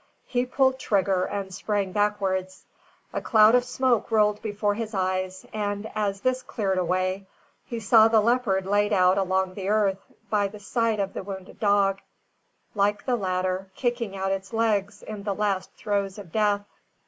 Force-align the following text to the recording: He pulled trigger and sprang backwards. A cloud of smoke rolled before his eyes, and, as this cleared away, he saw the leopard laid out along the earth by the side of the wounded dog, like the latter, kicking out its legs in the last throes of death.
He 0.25 0.47
pulled 0.47 0.79
trigger 0.79 1.25
and 1.25 1.53
sprang 1.53 1.91
backwards. 1.91 2.65
A 3.13 3.21
cloud 3.21 3.53
of 3.53 3.63
smoke 3.63 4.09
rolled 4.09 4.41
before 4.41 4.73
his 4.73 4.95
eyes, 4.95 5.45
and, 5.53 5.91
as 5.93 6.21
this 6.21 6.41
cleared 6.41 6.79
away, 6.79 7.27
he 7.65 7.79
saw 7.79 8.07
the 8.07 8.19
leopard 8.19 8.65
laid 8.65 8.93
out 8.93 9.19
along 9.19 9.53
the 9.53 9.69
earth 9.69 10.03
by 10.31 10.47
the 10.47 10.59
side 10.59 10.99
of 10.99 11.13
the 11.13 11.21
wounded 11.21 11.59
dog, 11.59 11.99
like 12.73 13.05
the 13.05 13.15
latter, 13.15 13.69
kicking 13.75 14.17
out 14.17 14.31
its 14.31 14.53
legs 14.53 15.03
in 15.03 15.21
the 15.21 15.35
last 15.35 15.69
throes 15.73 16.17
of 16.17 16.31
death. 16.31 16.65